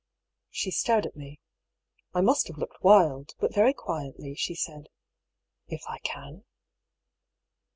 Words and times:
She 0.49 0.71
stared 0.71 1.05
at 1.05 1.15
me. 1.15 1.39
I 2.11 2.21
must 2.21 2.47
have 2.47 2.57
looked 2.57 2.81
wild, 2.81 3.35
but 3.39 3.53
very 3.53 3.71
quietly 3.71 4.33
she 4.33 4.55
said:" 4.55 4.89
If 5.67 5.83
I 5.87 5.99
can." 5.99 6.43